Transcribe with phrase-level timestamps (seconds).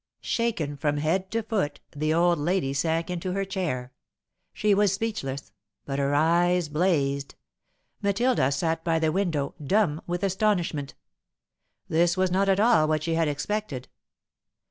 [0.23, 3.93] Shaken from head to foot, the old lady sank into her chair.
[4.51, 5.51] She was speechless,
[5.85, 7.35] but her eyes blazed.
[8.01, 10.95] Matilda sat by the window, dumb with astonishment.
[11.87, 13.89] This was not at all what she had expected.